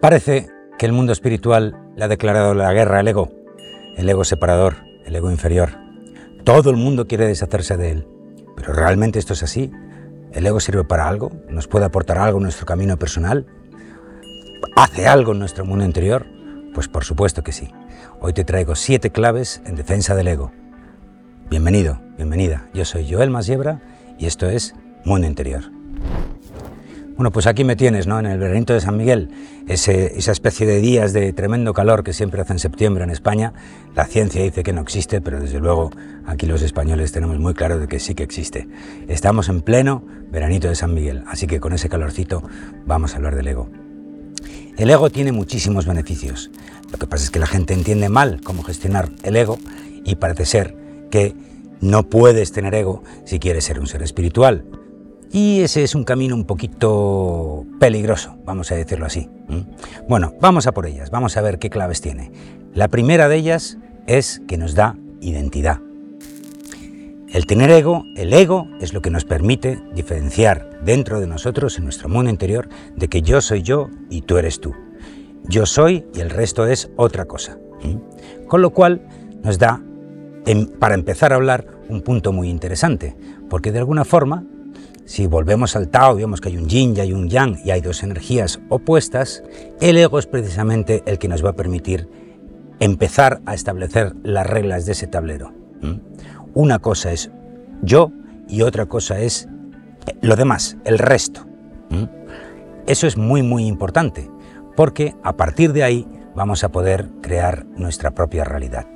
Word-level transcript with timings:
Parece 0.00 0.48
que 0.78 0.86
el 0.86 0.92
mundo 0.92 1.12
espiritual 1.12 1.76
le 1.96 2.04
ha 2.04 2.08
declarado 2.08 2.54
la 2.54 2.72
guerra 2.72 3.00
al 3.00 3.08
ego, 3.08 3.32
el 3.96 4.08
ego 4.08 4.22
separador, 4.22 4.76
el 5.04 5.16
ego 5.16 5.28
inferior. 5.32 5.70
Todo 6.44 6.70
el 6.70 6.76
mundo 6.76 7.08
quiere 7.08 7.26
deshacerse 7.26 7.76
de 7.76 7.90
él. 7.90 8.08
Pero 8.54 8.74
¿realmente 8.74 9.18
esto 9.18 9.32
es 9.32 9.42
así? 9.42 9.72
¿El 10.32 10.46
ego 10.46 10.60
sirve 10.60 10.84
para 10.84 11.08
algo? 11.08 11.32
¿Nos 11.48 11.66
puede 11.66 11.84
aportar 11.84 12.18
algo 12.18 12.38
en 12.38 12.44
nuestro 12.44 12.64
camino 12.64 12.96
personal? 12.96 13.46
¿Hace 14.76 15.08
algo 15.08 15.32
en 15.32 15.40
nuestro 15.40 15.64
mundo 15.64 15.84
interior? 15.84 16.26
Pues 16.74 16.86
por 16.86 17.04
supuesto 17.04 17.42
que 17.42 17.50
sí. 17.50 17.68
Hoy 18.20 18.32
te 18.32 18.44
traigo 18.44 18.76
siete 18.76 19.10
claves 19.10 19.62
en 19.66 19.74
defensa 19.74 20.14
del 20.14 20.28
ego. 20.28 20.52
Bienvenido, 21.50 22.00
bienvenida. 22.16 22.68
Yo 22.72 22.84
soy 22.84 23.12
Joel 23.12 23.30
Masiebra 23.30 23.80
y 24.16 24.26
esto 24.26 24.48
es 24.48 24.76
Mundo 25.04 25.26
Interior. 25.26 25.77
Bueno, 27.18 27.32
pues 27.32 27.48
aquí 27.48 27.64
me 27.64 27.74
tienes, 27.74 28.06
¿no? 28.06 28.20
En 28.20 28.26
el 28.26 28.38
Berrinto 28.38 28.74
de 28.74 28.80
San 28.80 28.96
Miguel, 28.96 29.30
esa 29.66 30.30
especie 30.30 30.68
de 30.68 30.78
días 30.78 31.12
de 31.12 31.32
tremendo 31.32 31.74
calor 31.74 32.04
que 32.04 32.12
siempre 32.12 32.40
hace 32.40 32.52
en 32.52 32.60
septiembre 32.60 33.02
en 33.02 33.10
España. 33.10 33.54
La 33.96 34.04
ciencia 34.04 34.40
dice 34.40 34.62
que 34.62 34.72
no 34.72 34.82
existe, 34.82 35.20
pero 35.20 35.40
desde 35.40 35.58
luego 35.58 35.90
aquí 36.26 36.46
los 36.46 36.62
españoles 36.62 37.10
tenemos 37.10 37.40
muy 37.40 37.54
claro 37.54 37.80
de 37.80 37.88
que 37.88 37.98
sí 37.98 38.14
que 38.14 38.22
existe. 38.22 38.68
Estamos 39.08 39.48
en 39.48 39.62
pleno 39.62 40.04
veranito 40.30 40.68
de 40.68 40.76
San 40.76 40.94
Miguel, 40.94 41.24
así 41.26 41.48
que 41.48 41.58
con 41.58 41.72
ese 41.72 41.88
calorcito 41.88 42.44
vamos 42.86 43.14
a 43.14 43.16
hablar 43.16 43.34
del 43.34 43.48
ego. 43.48 43.68
El 44.76 44.88
ego 44.88 45.10
tiene 45.10 45.32
muchísimos 45.32 45.86
beneficios. 45.86 46.52
Lo 46.92 46.98
que 46.98 47.08
pasa 47.08 47.24
es 47.24 47.32
que 47.32 47.40
la 47.40 47.48
gente 47.48 47.74
entiende 47.74 48.08
mal 48.08 48.40
cómo 48.44 48.62
gestionar 48.62 49.08
el 49.24 49.34
ego 49.34 49.58
y 50.04 50.14
parece 50.14 50.46
ser 50.46 50.76
que 51.10 51.34
no 51.80 52.04
puedes 52.04 52.52
tener 52.52 52.76
ego 52.76 53.02
si 53.24 53.40
quieres 53.40 53.64
ser 53.64 53.80
un 53.80 53.88
ser 53.88 54.04
espiritual. 54.04 54.64
Y 55.30 55.60
ese 55.60 55.82
es 55.82 55.94
un 55.94 56.04
camino 56.04 56.34
un 56.34 56.44
poquito 56.44 57.66
peligroso, 57.78 58.36
vamos 58.44 58.72
a 58.72 58.76
decirlo 58.76 59.06
así. 59.06 59.28
Bueno, 60.08 60.34
vamos 60.40 60.66
a 60.66 60.72
por 60.72 60.86
ellas, 60.86 61.10
vamos 61.10 61.36
a 61.36 61.42
ver 61.42 61.58
qué 61.58 61.68
claves 61.68 62.00
tiene. 62.00 62.32
La 62.74 62.88
primera 62.88 63.28
de 63.28 63.36
ellas 63.36 63.78
es 64.06 64.40
que 64.48 64.56
nos 64.56 64.74
da 64.74 64.96
identidad. 65.20 65.80
El 67.30 67.44
tener 67.44 67.70
ego, 67.70 68.04
el 68.16 68.32
ego 68.32 68.66
es 68.80 68.94
lo 68.94 69.02
que 69.02 69.10
nos 69.10 69.26
permite 69.26 69.82
diferenciar 69.94 70.82
dentro 70.82 71.20
de 71.20 71.26
nosotros, 71.26 71.76
en 71.76 71.84
nuestro 71.84 72.08
mundo 72.08 72.30
interior, 72.30 72.70
de 72.96 73.08
que 73.08 73.20
yo 73.20 73.42
soy 73.42 73.60
yo 73.60 73.90
y 74.08 74.22
tú 74.22 74.38
eres 74.38 74.60
tú. 74.60 74.72
Yo 75.44 75.66
soy 75.66 76.06
y 76.14 76.20
el 76.20 76.30
resto 76.30 76.66
es 76.66 76.90
otra 76.96 77.26
cosa. 77.26 77.58
Con 78.48 78.62
lo 78.62 78.70
cual 78.70 79.02
nos 79.42 79.58
da, 79.58 79.82
para 80.78 80.94
empezar 80.94 81.34
a 81.34 81.36
hablar, 81.36 81.66
un 81.90 82.00
punto 82.00 82.32
muy 82.32 82.48
interesante, 82.48 83.14
porque 83.50 83.72
de 83.72 83.78
alguna 83.78 84.06
forma 84.06 84.44
si 85.08 85.26
volvemos 85.26 85.74
al 85.74 85.88
Tao 85.88 86.16
vemos 86.16 86.42
que 86.42 86.50
hay 86.50 86.58
un 86.58 86.68
yin 86.68 86.94
y 86.94 87.00
hay 87.00 87.14
un 87.14 87.30
yang 87.30 87.58
y 87.64 87.70
hay 87.70 87.80
dos 87.80 88.02
energías 88.02 88.60
opuestas, 88.68 89.42
el 89.80 89.96
ego 89.96 90.18
es 90.18 90.26
precisamente 90.26 91.02
el 91.06 91.18
que 91.18 91.28
nos 91.28 91.42
va 91.42 91.50
a 91.50 91.52
permitir 91.54 92.10
empezar 92.78 93.40
a 93.46 93.54
establecer 93.54 94.14
las 94.22 94.46
reglas 94.46 94.84
de 94.84 94.92
ese 94.92 95.06
tablero. 95.06 95.54
Una 96.52 96.78
cosa 96.80 97.10
es 97.10 97.30
yo 97.80 98.12
y 98.48 98.60
otra 98.60 98.84
cosa 98.84 99.18
es 99.18 99.48
lo 100.20 100.36
demás, 100.36 100.76
el 100.84 100.98
resto. 100.98 101.46
Eso 102.86 103.06
es 103.06 103.16
muy 103.16 103.42
muy 103.42 103.64
importante 103.64 104.30
porque 104.76 105.14
a 105.22 105.38
partir 105.38 105.72
de 105.72 105.84
ahí 105.84 106.06
vamos 106.36 106.64
a 106.64 106.68
poder 106.68 107.08
crear 107.22 107.64
nuestra 107.78 108.10
propia 108.10 108.44
realidad. 108.44 108.86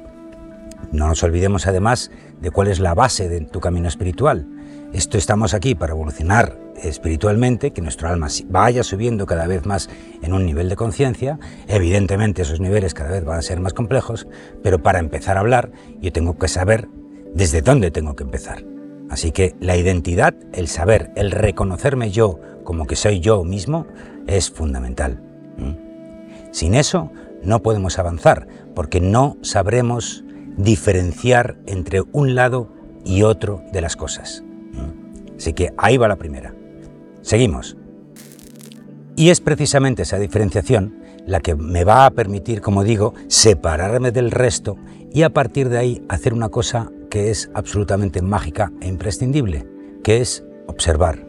No 0.92 1.08
nos 1.08 1.22
olvidemos 1.22 1.66
además 1.66 2.10
de 2.38 2.50
cuál 2.50 2.68
es 2.68 2.80
la 2.80 2.92
base 2.92 3.30
de 3.30 3.40
tu 3.40 3.60
camino 3.60 3.88
espiritual 3.88 4.46
esto 4.92 5.16
estamos 5.16 5.54
aquí 5.54 5.74
para 5.74 5.92
evolucionar 5.92 6.58
espiritualmente, 6.82 7.70
que 7.72 7.80
nuestro 7.80 8.08
alma 8.08 8.28
vaya 8.48 8.82
subiendo 8.82 9.24
cada 9.24 9.46
vez 9.46 9.64
más 9.64 9.88
en 10.20 10.34
un 10.34 10.44
nivel 10.44 10.68
de 10.68 10.76
conciencia. 10.76 11.38
Evidentemente 11.66 12.42
esos 12.42 12.60
niveles 12.60 12.92
cada 12.92 13.10
vez 13.10 13.24
van 13.24 13.38
a 13.38 13.42
ser 13.42 13.60
más 13.60 13.72
complejos, 13.72 14.26
pero 14.62 14.82
para 14.82 14.98
empezar 14.98 15.36
a 15.36 15.40
hablar 15.40 15.72
yo 16.00 16.12
tengo 16.12 16.36
que 16.38 16.48
saber 16.48 16.88
desde 17.34 17.62
dónde 17.62 17.90
tengo 17.90 18.14
que 18.16 18.24
empezar. 18.24 18.64
Así 19.08 19.32
que 19.32 19.54
la 19.60 19.76
identidad, 19.76 20.34
el 20.52 20.68
saber, 20.68 21.10
el 21.16 21.30
reconocerme 21.30 22.10
yo 22.10 22.38
como 22.64 22.86
que 22.86 22.96
soy 22.96 23.20
yo 23.20 23.44
mismo 23.44 23.86
es 24.26 24.50
fundamental. 24.50 25.22
Sin 26.50 26.74
eso 26.74 27.10
no 27.42 27.62
podemos 27.62 27.98
avanzar 27.98 28.46
porque 28.74 29.00
no 29.00 29.38
sabremos 29.40 30.24
diferenciar 30.56 31.56
entre 31.66 32.02
un 32.12 32.34
lado 32.34 32.68
y 33.04 33.22
otro 33.22 33.62
de 33.72 33.80
las 33.80 33.96
cosas. 33.96 34.44
Así 35.42 35.54
que 35.54 35.72
ahí 35.76 35.96
va 35.96 36.06
la 36.06 36.14
primera. 36.14 36.54
Seguimos. 37.20 37.76
Y 39.16 39.30
es 39.30 39.40
precisamente 39.40 40.02
esa 40.02 40.20
diferenciación 40.20 41.02
la 41.26 41.40
que 41.40 41.56
me 41.56 41.82
va 41.82 42.06
a 42.06 42.12
permitir, 42.12 42.60
como 42.60 42.84
digo, 42.84 43.14
separarme 43.26 44.12
del 44.12 44.30
resto 44.30 44.76
y 45.12 45.22
a 45.22 45.30
partir 45.30 45.68
de 45.68 45.78
ahí 45.78 46.04
hacer 46.08 46.32
una 46.32 46.48
cosa 46.48 46.92
que 47.10 47.30
es 47.32 47.50
absolutamente 47.54 48.22
mágica 48.22 48.70
e 48.80 48.86
imprescindible, 48.86 49.66
que 50.04 50.20
es 50.20 50.44
observar. 50.68 51.26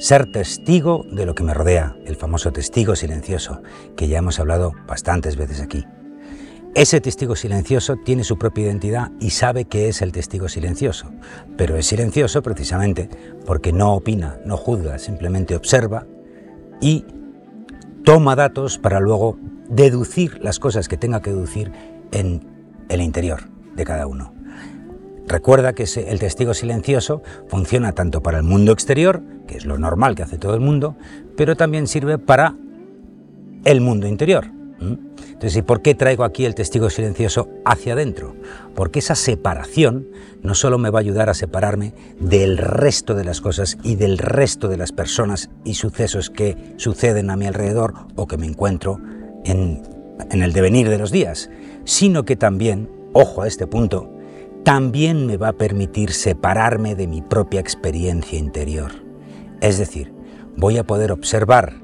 Ser 0.00 0.32
testigo 0.32 1.04
de 1.08 1.24
lo 1.24 1.36
que 1.36 1.44
me 1.44 1.54
rodea, 1.54 1.96
el 2.06 2.16
famoso 2.16 2.50
testigo 2.50 2.96
silencioso, 2.96 3.62
que 3.96 4.08
ya 4.08 4.18
hemos 4.18 4.40
hablado 4.40 4.72
bastantes 4.88 5.36
veces 5.36 5.60
aquí. 5.60 5.86
Ese 6.78 7.00
testigo 7.00 7.34
silencioso 7.34 7.96
tiene 7.96 8.22
su 8.22 8.38
propia 8.38 8.66
identidad 8.66 9.10
y 9.18 9.30
sabe 9.30 9.64
que 9.64 9.88
es 9.88 10.00
el 10.00 10.12
testigo 10.12 10.48
silencioso, 10.48 11.10
pero 11.56 11.76
es 11.76 11.86
silencioso 11.86 12.40
precisamente 12.40 13.08
porque 13.44 13.72
no 13.72 13.94
opina, 13.94 14.38
no 14.44 14.56
juzga, 14.56 15.00
simplemente 15.00 15.56
observa 15.56 16.06
y 16.80 17.04
toma 18.04 18.36
datos 18.36 18.78
para 18.78 19.00
luego 19.00 19.36
deducir 19.68 20.38
las 20.40 20.60
cosas 20.60 20.86
que 20.86 20.96
tenga 20.96 21.20
que 21.20 21.30
deducir 21.30 21.72
en 22.12 22.46
el 22.88 23.00
interior 23.00 23.40
de 23.74 23.84
cada 23.84 24.06
uno. 24.06 24.32
Recuerda 25.26 25.72
que 25.72 25.82
el 25.82 26.20
testigo 26.20 26.54
silencioso 26.54 27.24
funciona 27.48 27.90
tanto 27.90 28.22
para 28.22 28.38
el 28.38 28.44
mundo 28.44 28.70
exterior, 28.70 29.20
que 29.48 29.56
es 29.56 29.66
lo 29.66 29.78
normal 29.78 30.14
que 30.14 30.22
hace 30.22 30.38
todo 30.38 30.54
el 30.54 30.60
mundo, 30.60 30.94
pero 31.36 31.56
también 31.56 31.88
sirve 31.88 32.18
para 32.18 32.54
el 33.64 33.80
mundo 33.80 34.06
interior, 34.06 34.52
entonces, 35.38 35.58
¿y 35.58 35.62
por 35.62 35.82
qué 35.82 35.94
traigo 35.94 36.24
aquí 36.24 36.46
el 36.46 36.56
testigo 36.56 36.90
silencioso 36.90 37.48
hacia 37.64 37.92
adentro? 37.92 38.34
Porque 38.74 38.98
esa 38.98 39.14
separación 39.14 40.08
no 40.42 40.56
solo 40.56 40.78
me 40.78 40.90
va 40.90 40.98
a 40.98 41.02
ayudar 41.02 41.28
a 41.28 41.34
separarme 41.34 41.94
del 42.18 42.58
resto 42.58 43.14
de 43.14 43.22
las 43.22 43.40
cosas 43.40 43.78
y 43.84 43.94
del 43.94 44.18
resto 44.18 44.66
de 44.66 44.76
las 44.76 44.90
personas 44.90 45.48
y 45.62 45.74
sucesos 45.74 46.28
que 46.28 46.74
suceden 46.76 47.30
a 47.30 47.36
mi 47.36 47.46
alrededor 47.46 47.94
o 48.16 48.26
que 48.26 48.36
me 48.36 48.46
encuentro 48.46 48.98
en, 49.44 49.80
en 50.28 50.42
el 50.42 50.52
devenir 50.52 50.88
de 50.88 50.98
los 50.98 51.12
días, 51.12 51.50
sino 51.84 52.24
que 52.24 52.34
también, 52.34 52.90
ojo 53.12 53.42
a 53.42 53.46
este 53.46 53.68
punto, 53.68 54.10
también 54.64 55.24
me 55.24 55.36
va 55.36 55.50
a 55.50 55.56
permitir 55.56 56.10
separarme 56.10 56.96
de 56.96 57.06
mi 57.06 57.22
propia 57.22 57.60
experiencia 57.60 58.40
interior. 58.40 58.90
Es 59.60 59.78
decir, 59.78 60.12
voy 60.56 60.78
a 60.78 60.84
poder 60.84 61.12
observar 61.12 61.74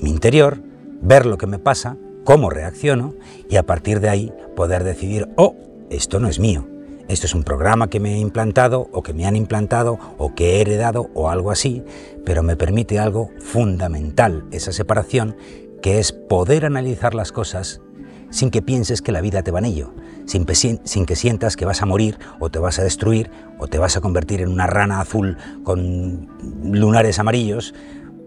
mi 0.00 0.10
interior, 0.10 0.62
ver 1.02 1.26
lo 1.26 1.38
que 1.38 1.48
me 1.48 1.58
pasa, 1.58 1.96
cómo 2.24 2.50
reacciono 2.50 3.14
y 3.48 3.56
a 3.56 3.62
partir 3.64 4.00
de 4.00 4.08
ahí 4.08 4.32
poder 4.56 4.84
decidir, 4.84 5.28
oh, 5.36 5.54
esto 5.90 6.18
no 6.18 6.28
es 6.28 6.38
mío, 6.38 6.66
esto 7.08 7.26
es 7.26 7.34
un 7.34 7.44
programa 7.44 7.90
que 7.90 8.00
me 8.00 8.14
he 8.14 8.18
implantado 8.18 8.88
o 8.92 9.02
que 9.02 9.12
me 9.12 9.26
han 9.26 9.36
implantado 9.36 9.98
o 10.18 10.34
que 10.34 10.56
he 10.56 10.60
heredado 10.62 11.10
o 11.14 11.28
algo 11.28 11.50
así, 11.50 11.84
pero 12.24 12.42
me 12.42 12.56
permite 12.56 12.98
algo 12.98 13.30
fundamental, 13.40 14.44
esa 14.50 14.72
separación, 14.72 15.36
que 15.82 15.98
es 15.98 16.12
poder 16.12 16.64
analizar 16.64 17.14
las 17.14 17.30
cosas 17.30 17.82
sin 18.30 18.50
que 18.50 18.62
pienses 18.62 19.02
que 19.02 19.12
la 19.12 19.20
vida 19.20 19.42
te 19.42 19.50
va 19.50 19.58
en 19.58 19.66
ello, 19.66 19.92
sin, 20.24 20.46
sin, 20.84 21.06
que 21.06 21.14
sientas 21.14 21.56
que 21.56 21.66
vas 21.66 21.82
a 21.82 21.86
morir 21.86 22.18
o 22.40 22.50
te 22.50 22.58
vas 22.58 22.78
a 22.78 22.82
destruir 22.82 23.30
o 23.58 23.68
te 23.68 23.78
vas 23.78 23.96
a 23.96 24.00
convertir 24.00 24.40
en 24.40 24.48
una 24.48 24.66
rana 24.66 25.00
azul 25.00 25.36
con 25.62 26.28
lunares 26.64 27.18
amarillos, 27.18 27.74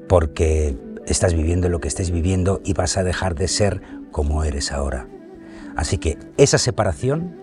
porque 0.08 0.78
estás 1.07 1.34
viviendo 1.34 1.69
lo 1.69 1.79
que 1.79 1.88
estés 1.88 2.11
viviendo 2.11 2.61
y 2.64 2.73
vas 2.73 2.97
a 2.97 3.03
dejar 3.03 3.35
de 3.35 3.47
ser 3.47 3.82
como 4.11 4.43
eres 4.43 4.72
ahora. 4.72 5.08
Así 5.76 5.97
que 5.97 6.17
esa 6.37 6.58
separación 6.58 7.35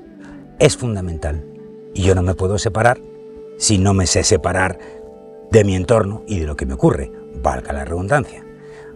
es 0.58 0.76
fundamental 0.76 1.44
y 1.94 2.02
yo 2.02 2.14
no 2.14 2.22
me 2.22 2.34
puedo 2.34 2.58
separar 2.58 3.00
si 3.56 3.78
no 3.78 3.94
me 3.94 4.06
sé 4.06 4.24
separar 4.24 4.78
de 5.50 5.64
mi 5.64 5.76
entorno 5.76 6.24
y 6.26 6.40
de 6.40 6.46
lo 6.46 6.56
que 6.56 6.66
me 6.66 6.74
ocurre, 6.74 7.12
valga 7.42 7.72
la 7.72 7.84
redundancia. 7.84 8.44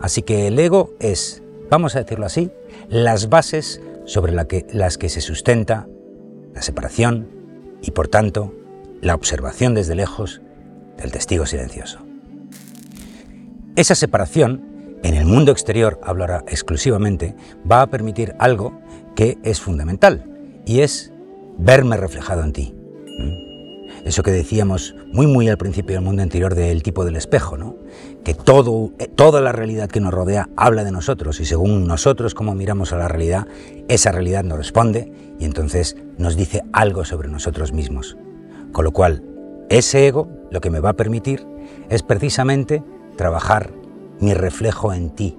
Así 0.00 0.22
que 0.22 0.48
el 0.48 0.58
ego 0.58 0.94
es, 0.98 1.42
vamos 1.70 1.94
a 1.94 2.02
decirlo 2.02 2.26
así, 2.26 2.50
las 2.88 3.28
bases 3.28 3.80
sobre 4.04 4.32
las 4.32 4.98
que 4.98 5.08
se 5.08 5.20
sustenta 5.20 5.86
la 6.54 6.62
separación 6.62 7.28
y 7.82 7.92
por 7.92 8.08
tanto 8.08 8.52
la 9.00 9.14
observación 9.14 9.74
desde 9.74 9.94
lejos 9.94 10.40
del 10.96 11.12
testigo 11.12 11.46
silencioso. 11.46 12.07
Esa 13.78 13.94
separación 13.94 14.98
en 15.04 15.14
el 15.14 15.24
mundo 15.24 15.52
exterior, 15.52 16.00
hablo 16.02 16.24
ahora 16.24 16.44
exclusivamente, 16.48 17.36
va 17.70 17.80
a 17.80 17.86
permitir 17.86 18.34
algo 18.40 18.76
que 19.14 19.38
es 19.44 19.60
fundamental 19.60 20.28
y 20.66 20.80
es 20.80 21.12
verme 21.58 21.96
reflejado 21.96 22.42
en 22.42 22.52
ti. 22.52 22.74
¿Mm? 22.74 24.04
Eso 24.04 24.24
que 24.24 24.32
decíamos 24.32 24.96
muy 25.12 25.28
muy 25.28 25.48
al 25.48 25.58
principio 25.58 25.94
del 25.94 26.04
mundo 26.04 26.24
interior 26.24 26.56
del 26.56 26.82
tipo 26.82 27.04
del 27.04 27.14
espejo, 27.14 27.56
¿no? 27.56 27.76
que 28.24 28.34
todo, 28.34 28.90
eh, 28.98 29.06
toda 29.06 29.40
la 29.40 29.52
realidad 29.52 29.88
que 29.88 30.00
nos 30.00 30.12
rodea 30.12 30.48
habla 30.56 30.82
de 30.82 30.90
nosotros 30.90 31.38
y 31.38 31.44
según 31.44 31.86
nosotros 31.86 32.34
como 32.34 32.56
miramos 32.56 32.92
a 32.92 32.96
la 32.96 33.06
realidad, 33.06 33.46
esa 33.86 34.10
realidad 34.10 34.42
nos 34.42 34.58
responde 34.58 35.12
y 35.38 35.44
entonces 35.44 35.96
nos 36.16 36.34
dice 36.34 36.62
algo 36.72 37.04
sobre 37.04 37.28
nosotros 37.28 37.72
mismos. 37.72 38.16
Con 38.72 38.84
lo 38.84 38.90
cual, 38.90 39.22
ese 39.68 40.08
ego 40.08 40.28
lo 40.50 40.60
que 40.60 40.70
me 40.70 40.80
va 40.80 40.90
a 40.90 40.96
permitir 40.96 41.46
es 41.90 42.02
precisamente 42.02 42.82
trabajar 43.18 43.72
mi 44.20 44.32
reflejo 44.32 44.94
en 44.94 45.10
ti. 45.10 45.36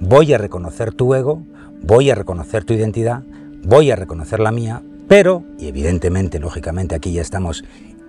Voy 0.00 0.32
a 0.34 0.38
reconocer 0.38 0.92
tu 0.92 1.14
ego, 1.14 1.44
voy 1.82 2.10
a 2.10 2.16
reconocer 2.16 2.64
tu 2.64 2.74
identidad, 2.74 3.22
voy 3.62 3.92
a 3.92 3.96
reconocer 3.96 4.40
la 4.40 4.50
mía, 4.50 4.82
pero, 5.06 5.44
y 5.58 5.68
evidentemente, 5.68 6.40
lógicamente, 6.40 6.96
aquí 6.96 7.12
ya 7.12 7.22
estamos 7.22 7.62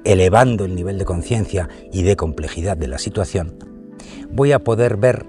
elevando 0.04 0.66
el 0.66 0.74
nivel 0.74 0.98
de 0.98 1.06
conciencia 1.06 1.70
y 1.94 2.02
de 2.02 2.16
complejidad 2.16 2.76
de 2.76 2.88
la 2.88 2.98
situación, 2.98 3.54
voy 4.32 4.52
a 4.52 4.60
poder 4.60 4.98
ver, 4.98 5.26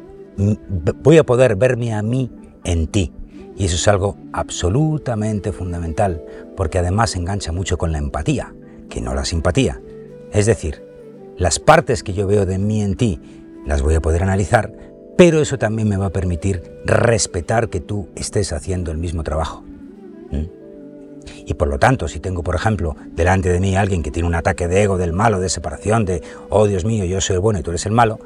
voy 1.03 1.19
a 1.19 1.27
poder 1.27 1.57
verme 1.57 1.93
a 1.93 2.03
mí 2.03 2.31
en 2.65 2.87
ti. 2.87 3.13
Y 3.57 3.65
eso 3.65 3.75
es 3.75 3.89
algo 3.89 4.17
absolutamente 4.33 5.53
fundamental, 5.53 6.23
porque 6.57 6.79
además 6.79 7.17
engancha 7.17 7.51
mucho 7.51 7.77
con 7.77 7.91
la 7.91 7.99
empatía, 7.99 8.55
que 8.89 9.01
no 9.01 9.15
la 9.15 9.25
simpatía. 9.25 9.81
Es 10.33 10.47
decir, 10.47 10.88
las 11.39 11.59
partes 11.59 12.03
que 12.03 12.13
yo 12.13 12.27
veo 12.27 12.47
de 12.47 12.59
mí 12.59 12.83
en 12.83 12.97
ti 12.97 13.21
las 13.67 13.83
voy 13.83 13.95
a 13.95 14.01
poder 14.01 14.23
analizar, 14.23 14.73
pero 15.17 15.41
eso 15.41 15.59
también 15.59 15.89
me 15.89 15.97
va 15.97 16.07
a 16.07 16.11
permitir 16.11 16.63
respetar 16.85 17.69
que 17.69 17.81
tú 17.81 18.09
estés 18.15 18.53
haciendo 18.53 18.91
el 18.91 18.99
mismo 18.99 19.23
trabajo. 19.23 19.65
Y 21.45 21.55
por 21.55 21.69
lo 21.69 21.79
tanto, 21.79 22.09
si 22.09 22.21
tengo, 22.21 22.43
por 22.43 22.55
ejemplo, 22.55 22.97
delante 23.15 23.51
de 23.51 23.61
mí 23.61 23.77
alguien 23.77 24.03
que 24.03 24.11
tiene 24.11 24.29
un 24.29 24.35
ataque 24.35 24.69
de 24.69 24.83
ego, 24.83 24.99
del 24.99 25.13
malo, 25.13 25.41
de 25.41 25.49
separación, 25.49 26.05
de, 26.05 26.23
oh 26.51 26.67
Dios 26.67 26.85
mío, 26.85 27.05
yo 27.05 27.21
soy 27.21 27.35
el 27.35 27.41
bueno 27.41 27.59
y 27.59 27.63
tú 27.63 27.71
eres 27.71 27.87
el 27.87 27.93
malo, 27.93 28.19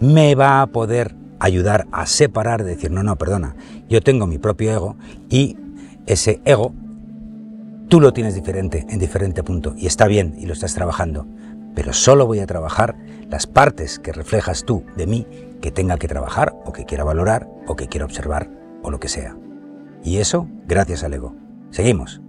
me 0.00 0.34
va 0.34 0.62
a 0.62 0.66
poder 0.66 1.14
ayudar 1.38 1.86
a 1.92 2.06
separar, 2.06 2.64
decir, 2.64 2.90
no, 2.90 3.02
no, 3.02 3.16
perdona, 3.16 3.56
yo 3.88 4.00
tengo 4.00 4.26
mi 4.26 4.38
propio 4.38 4.72
ego 4.72 4.96
y 5.28 5.56
ese 6.06 6.40
ego 6.44 6.72
tú 7.88 8.00
lo 8.00 8.12
tienes 8.12 8.34
diferente, 8.34 8.86
en 8.88 8.98
diferente 8.98 9.42
punto, 9.42 9.74
y 9.76 9.86
está 9.86 10.06
bien 10.06 10.34
y 10.38 10.46
lo 10.46 10.52
estás 10.52 10.74
trabajando, 10.74 11.26
pero 11.74 11.92
solo 11.92 12.26
voy 12.26 12.40
a 12.40 12.46
trabajar 12.46 12.96
las 13.28 13.46
partes 13.46 13.98
que 13.98 14.12
reflejas 14.12 14.64
tú 14.64 14.84
de 14.96 15.06
mí 15.06 15.26
que 15.60 15.70
tenga 15.70 15.96
que 15.96 16.08
trabajar 16.08 16.54
o 16.64 16.72
que 16.72 16.84
quiera 16.84 17.04
valorar 17.04 17.48
o 17.66 17.76
que 17.76 17.88
quiera 17.88 18.04
observar 18.04 18.50
o 18.82 18.90
lo 18.90 19.00
que 19.00 19.08
sea. 19.08 19.36
Y 20.04 20.18
eso 20.18 20.48
gracias 20.66 21.04
al 21.04 21.14
ego. 21.14 21.34
Seguimos. 21.70 22.20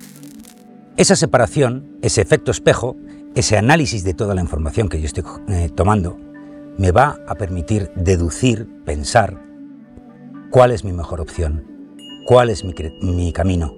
Esa 0.96 1.16
separación, 1.16 1.98
ese 2.02 2.22
efecto 2.22 2.52
espejo, 2.52 2.96
ese 3.36 3.58
análisis 3.58 4.04
de 4.04 4.14
toda 4.14 4.36
la 4.36 4.42
información 4.42 4.90
que 4.90 5.00
yo 5.00 5.08
estoy 5.08 5.24
eh, 5.50 5.70
tomando, 5.74 6.18
me 6.78 6.92
va 6.92 7.18
a 7.28 7.36
permitir 7.36 7.92
deducir, 7.96 8.68
pensar, 8.86 9.42
cuál 10.52 10.72
es 10.72 10.84
mi 10.84 10.94
mejor 10.94 11.20
opción, 11.20 11.66
cuál 12.26 12.52
es 12.52 12.64
mi, 12.64 12.74
mi 13.02 13.34
camino. 13.34 13.74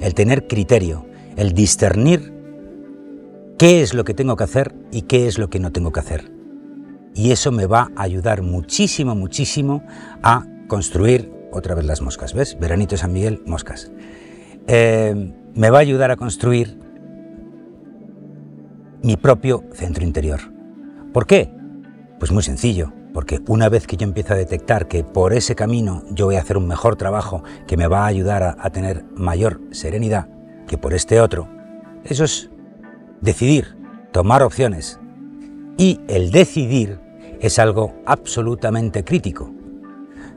El 0.00 0.14
tener 0.14 0.48
criterio, 0.48 1.06
el 1.36 1.52
discernir 1.52 2.31
qué 3.62 3.80
es 3.80 3.94
lo 3.94 4.02
que 4.02 4.12
tengo 4.12 4.34
que 4.34 4.42
hacer 4.42 4.74
y 4.90 5.02
qué 5.02 5.28
es 5.28 5.38
lo 5.38 5.48
que 5.48 5.60
no 5.60 5.70
tengo 5.70 5.92
que 5.92 6.00
hacer. 6.00 6.32
Y 7.14 7.30
eso 7.30 7.52
me 7.52 7.66
va 7.66 7.92
a 7.94 8.02
ayudar 8.02 8.42
muchísimo, 8.42 9.14
muchísimo 9.14 9.84
a 10.20 10.44
construir 10.66 11.32
otra 11.52 11.76
vez 11.76 11.84
las 11.84 12.02
moscas. 12.02 12.34
¿Ves? 12.34 12.58
Veranito 12.58 12.96
San 12.96 13.12
Miguel, 13.12 13.40
moscas. 13.46 13.92
Eh, 14.66 15.32
me 15.54 15.70
va 15.70 15.78
a 15.78 15.80
ayudar 15.80 16.10
a 16.10 16.16
construir 16.16 16.76
mi 19.04 19.16
propio 19.16 19.62
centro 19.74 20.02
interior. 20.02 20.40
¿Por 21.12 21.28
qué? 21.28 21.54
Pues 22.18 22.32
muy 22.32 22.42
sencillo, 22.42 22.92
porque 23.14 23.38
una 23.46 23.68
vez 23.68 23.86
que 23.86 23.96
yo 23.96 24.08
empiezo 24.08 24.34
a 24.34 24.38
detectar 24.38 24.88
que 24.88 25.04
por 25.04 25.32
ese 25.32 25.54
camino 25.54 26.02
yo 26.10 26.26
voy 26.26 26.34
a 26.34 26.40
hacer 26.40 26.56
un 26.56 26.66
mejor 26.66 26.96
trabajo 26.96 27.44
que 27.68 27.76
me 27.76 27.86
va 27.86 28.02
a 28.02 28.06
ayudar 28.06 28.42
a, 28.42 28.56
a 28.58 28.70
tener 28.70 29.04
mayor 29.14 29.60
serenidad 29.70 30.28
que 30.66 30.78
por 30.78 30.94
este 30.94 31.20
otro, 31.20 31.48
eso 32.04 32.24
es 32.24 32.50
decidir, 33.22 33.76
tomar 34.12 34.42
opciones. 34.42 35.00
Y 35.78 36.00
el 36.08 36.30
decidir 36.30 37.00
es 37.40 37.58
algo 37.58 37.94
absolutamente 38.04 39.04
crítico. 39.04 39.50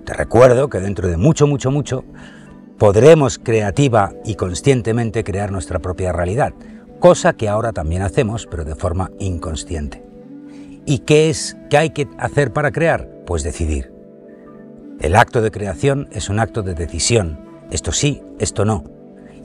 Te 0.06 0.14
recuerdo 0.14 0.70
que 0.70 0.80
dentro 0.80 1.10
de 1.10 1.18
mucho, 1.18 1.48
mucho, 1.48 1.72
mucho 1.72 2.06
podremos 2.78 3.40
creativa 3.40 4.14
y 4.24 4.36
conscientemente 4.36 5.24
crear 5.24 5.52
nuestra 5.52 5.80
propia 5.80 6.14
realidad, 6.14 6.54
cosa 7.00 7.34
que 7.34 7.50
ahora 7.50 7.74
también 7.74 8.02
hacemos, 8.02 8.48
pero 8.50 8.64
de 8.64 8.76
forma 8.76 9.12
inconsciente. 9.20 10.04
¿Y 10.86 11.00
qué 11.00 11.30
es 11.30 11.58
que 11.70 11.78
hay 11.78 11.90
que 11.90 12.08
hacer 12.18 12.54
para 12.54 12.72
crear? 12.72 13.10
Pues 13.26 13.44
decidir. 13.44 13.92
El 15.00 15.16
acto 15.16 15.42
de 15.42 15.52
creación 15.52 16.08
es 16.12 16.30
un 16.30 16.40
acto 16.40 16.62
de 16.62 16.76
decisión, 16.76 17.40
esto 17.72 17.92
sí, 17.92 18.22
esto 18.40 18.64
no. 18.64 18.95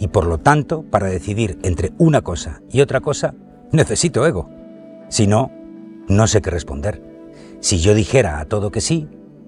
Y 0.01 0.09
por 0.09 0.27
lo 0.27 0.39
tanto, 0.39 0.83
para 0.83 1.07
decidir 1.07 1.59
entre 1.63 1.93
una 1.99 2.23
cosa 2.23 2.61
y 2.73 2.81
otra 2.81 3.01
cosa, 3.01 3.35
necesito 3.71 4.27
ego. 4.27 4.51
Si 5.09 5.29
no, 5.29 5.53
no 6.09 6.27
sé 6.27 6.43
qué 6.43 6.51
responder. 6.51 7.01
Si 7.61 7.79
yo 7.79 7.95
dijera 7.95 8.41
a 8.41 8.47
todo 8.47 8.73
que 8.73 8.81
sí, 8.81 9.07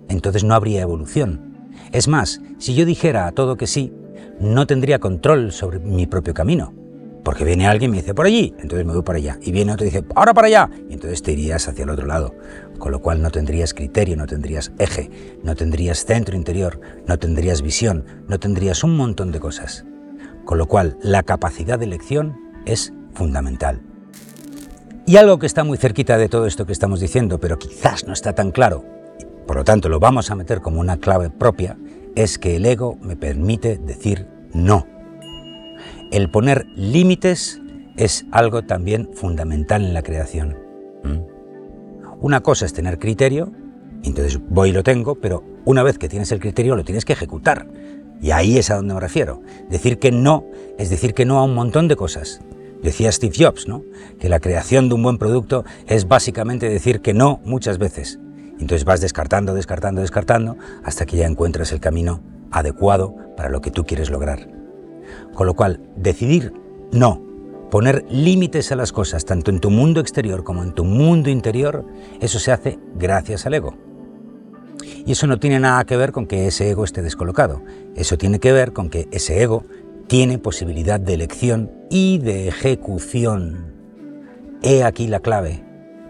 entonces 0.08 0.44
no 0.44 0.54
habría 0.54 0.82
evolución 0.82 1.52
es 1.92 2.08
más, 2.08 2.40
si 2.58 2.74
yo 2.74 2.84
dijera 2.84 3.26
a 3.26 3.32
todo 3.32 3.56
que 3.56 3.66
sí, 3.66 3.92
no 4.40 4.66
tendría 4.66 4.98
control 4.98 5.52
sobre 5.52 5.78
mi 5.78 6.06
propio 6.06 6.34
camino. 6.34 6.72
Porque 7.22 7.44
viene 7.44 7.68
alguien 7.68 7.90
y 7.90 7.92
me 7.92 8.00
dice, 8.00 8.14
por 8.14 8.26
allí, 8.26 8.52
entonces 8.58 8.84
me 8.84 8.92
voy 8.92 9.02
para 9.02 9.18
allá. 9.18 9.38
Y 9.42 9.52
viene 9.52 9.72
otro 9.72 9.86
y 9.86 9.90
dice, 9.90 10.04
ahora 10.16 10.34
para 10.34 10.48
allá. 10.48 10.70
Y 10.88 10.94
entonces 10.94 11.22
te 11.22 11.32
irías 11.32 11.68
hacia 11.68 11.84
el 11.84 11.90
otro 11.90 12.06
lado. 12.06 12.34
Con 12.78 12.90
lo 12.90 13.00
cual 13.00 13.22
no 13.22 13.30
tendrías 13.30 13.74
criterio, 13.74 14.16
no 14.16 14.26
tendrías 14.26 14.72
eje, 14.78 15.10
no 15.44 15.54
tendrías 15.54 16.04
centro 16.04 16.34
interior, 16.34 16.80
no 17.06 17.18
tendrías 17.18 17.62
visión, 17.62 18.04
no 18.26 18.40
tendrías 18.40 18.82
un 18.82 18.96
montón 18.96 19.30
de 19.30 19.38
cosas. 19.38 19.84
Con 20.44 20.58
lo 20.58 20.66
cual 20.66 20.98
la 21.02 21.22
capacidad 21.22 21.78
de 21.78 21.84
elección 21.84 22.36
es 22.66 22.92
fundamental. 23.12 23.82
Y 25.06 25.16
algo 25.16 25.38
que 25.38 25.46
está 25.46 25.64
muy 25.64 25.78
cerquita 25.78 26.16
de 26.16 26.28
todo 26.28 26.46
esto 26.46 26.64
que 26.66 26.72
estamos 26.72 27.00
diciendo, 27.00 27.40
pero 27.40 27.58
quizás 27.58 28.06
no 28.06 28.12
está 28.12 28.34
tan 28.34 28.52
claro, 28.52 28.84
por 29.46 29.56
lo 29.56 29.64
tanto 29.64 29.88
lo 29.88 29.98
vamos 29.98 30.30
a 30.30 30.36
meter 30.36 30.60
como 30.60 30.80
una 30.80 30.98
clave 30.98 31.28
propia, 31.28 31.76
es 32.14 32.38
que 32.38 32.56
el 32.56 32.66
ego 32.66 32.96
me 33.00 33.16
permite 33.16 33.78
decir 33.78 34.28
no. 34.52 34.86
El 36.10 36.30
poner 36.30 36.66
límites 36.76 37.60
es 37.96 38.26
algo 38.30 38.62
también 38.62 39.10
fundamental 39.14 39.84
en 39.84 39.94
la 39.94 40.02
creación. 40.02 40.56
¿Mm? 41.02 41.18
Una 42.20 42.40
cosa 42.40 42.66
es 42.66 42.72
tener 42.72 42.98
criterio, 42.98 43.52
entonces 44.04 44.40
voy 44.48 44.70
y 44.70 44.72
lo 44.72 44.82
tengo, 44.82 45.16
pero 45.16 45.42
una 45.64 45.82
vez 45.82 45.98
que 45.98 46.08
tienes 46.08 46.30
el 46.32 46.40
criterio 46.40 46.76
lo 46.76 46.84
tienes 46.84 47.04
que 47.04 47.12
ejecutar. 47.12 47.66
Y 48.22 48.30
ahí 48.30 48.56
es 48.56 48.70
a 48.70 48.76
donde 48.76 48.94
me 48.94 49.00
refiero. 49.00 49.42
Decir 49.68 49.98
que 49.98 50.12
no 50.12 50.46
es 50.78 50.90
decir 50.90 51.14
que 51.14 51.24
no 51.24 51.38
a 51.38 51.44
un 51.44 51.54
montón 51.54 51.88
de 51.88 51.96
cosas. 51.96 52.40
Decía 52.82 53.12
Steve 53.12 53.34
Jobs, 53.38 53.68
¿no? 53.68 53.84
Que 54.18 54.28
la 54.28 54.40
creación 54.40 54.88
de 54.88 54.94
un 54.94 55.02
buen 55.02 55.18
producto 55.18 55.64
es 55.86 56.08
básicamente 56.08 56.68
decir 56.68 57.00
que 57.00 57.14
no 57.14 57.40
muchas 57.44 57.78
veces. 57.78 58.18
Entonces 58.58 58.84
vas 58.84 59.00
descartando, 59.00 59.54
descartando, 59.54 60.00
descartando, 60.00 60.56
hasta 60.82 61.06
que 61.06 61.16
ya 61.16 61.26
encuentras 61.26 61.72
el 61.72 61.80
camino 61.80 62.20
adecuado 62.50 63.14
para 63.36 63.48
lo 63.48 63.60
que 63.60 63.70
tú 63.70 63.84
quieres 63.84 64.10
lograr. 64.10 64.48
Con 65.34 65.46
lo 65.46 65.54
cual, 65.54 65.80
decidir 65.96 66.52
no, 66.90 67.22
poner 67.70 68.04
límites 68.10 68.72
a 68.72 68.76
las 68.76 68.92
cosas, 68.92 69.24
tanto 69.24 69.50
en 69.50 69.60
tu 69.60 69.70
mundo 69.70 70.00
exterior 70.00 70.42
como 70.42 70.62
en 70.62 70.72
tu 70.72 70.84
mundo 70.84 71.30
interior, 71.30 71.84
eso 72.20 72.38
se 72.38 72.52
hace 72.52 72.78
gracias 72.96 73.46
al 73.46 73.54
ego. 73.54 73.74
Y 75.04 75.12
eso 75.12 75.26
no 75.26 75.38
tiene 75.38 75.58
nada 75.58 75.84
que 75.84 75.96
ver 75.96 76.12
con 76.12 76.26
que 76.26 76.46
ese 76.46 76.70
ego 76.70 76.84
esté 76.84 77.02
descolocado. 77.02 77.62
Eso 77.96 78.16
tiene 78.16 78.38
que 78.38 78.52
ver 78.52 78.72
con 78.72 78.88
que 78.88 79.08
ese 79.10 79.42
ego 79.42 79.64
tiene 80.06 80.38
posibilidad 80.38 81.00
de 81.00 81.14
elección 81.14 81.70
y 81.90 82.18
de 82.18 82.48
ejecución. 82.48 83.72
He 84.62 84.84
aquí 84.84 85.08
la 85.08 85.20
clave. 85.20 85.64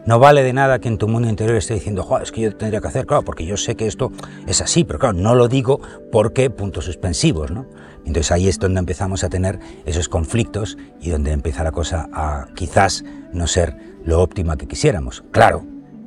No 0.04 0.18
vale 0.18 0.42
de 0.42 0.52
nada 0.52 0.80
que 0.80 0.88
en 0.88 0.98
tu 0.98 1.06
mundo 1.06 1.28
interior 1.28 1.56
esté 1.56 1.74
diciendo, 1.74 2.06
es 2.20 2.32
que 2.32 2.40
yo 2.40 2.56
tendría 2.56 2.80
que 2.80 2.88
hacer, 2.88 3.06
claro, 3.06 3.22
porque 3.22 3.46
yo 3.46 3.56
sé 3.56 3.76
que 3.76 3.86
esto 3.86 4.10
es 4.48 4.60
así, 4.60 4.82
pero 4.82 4.98
claro, 4.98 5.16
no 5.16 5.36
lo 5.36 5.46
digo 5.46 5.80
porque 6.10 6.50
puntos 6.50 6.86
suspensivos, 6.86 7.52
¿no? 7.52 7.66
Entonces 8.04 8.32
ahí 8.32 8.48
es 8.48 8.58
donde 8.58 8.80
empezamos 8.80 9.22
a 9.22 9.28
tener 9.28 9.60
esos 9.86 10.08
conflictos 10.08 10.76
y 11.00 11.10
donde 11.10 11.30
empieza 11.30 11.62
la 11.62 11.70
cosa 11.70 12.08
a 12.12 12.48
quizás 12.56 13.04
no 13.32 13.46
ser 13.46 13.76
lo 14.04 14.20
óptima 14.20 14.56
que 14.56 14.66
quisiéramos. 14.66 15.22
Claro, 15.30 15.64